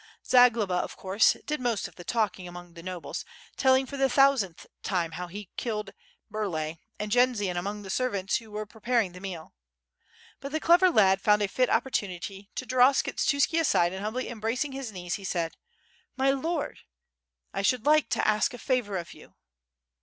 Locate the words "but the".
10.39-10.59